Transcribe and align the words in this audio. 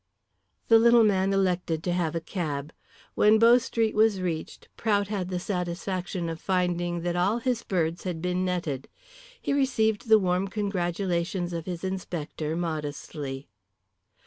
The 0.67 0.79
little 0.79 1.03
man 1.03 1.31
elected 1.31 1.83
to 1.83 1.93
have 1.93 2.15
a 2.15 2.19
cab. 2.19 2.73
When 3.13 3.37
Bow 3.37 3.59
Street 3.59 3.93
was 3.93 4.19
reached 4.19 4.67
Prout 4.75 5.09
had 5.09 5.29
the 5.29 5.37
satisfaction 5.39 6.27
of 6.27 6.41
finding 6.41 7.01
that 7.01 7.15
all 7.15 7.37
his 7.37 7.61
birds 7.61 8.03
had 8.03 8.19
been 8.19 8.43
netted. 8.43 8.87
He 9.39 9.53
received 9.53 10.07
the 10.09 10.17
warm 10.17 10.47
congratulations 10.47 11.53
of 11.53 11.67
his 11.67 11.83
inspector 11.83 12.55
modestly. 12.55 13.47